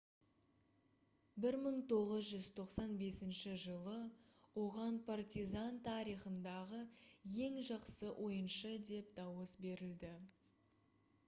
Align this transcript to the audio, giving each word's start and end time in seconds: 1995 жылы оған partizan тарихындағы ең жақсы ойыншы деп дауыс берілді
1995 1.41 3.43
жылы 3.65 3.97
оған 4.63 4.97
partizan 5.11 5.79
тарихындағы 5.89 6.81
ең 7.51 7.61
жақсы 7.71 8.13
ойыншы 8.29 8.75
деп 8.91 9.15
дауыс 9.23 9.57
берілді 9.69 10.13